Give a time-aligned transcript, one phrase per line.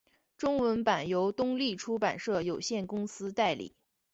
[0.35, 3.75] 中文版由东立出版社有限公司代理。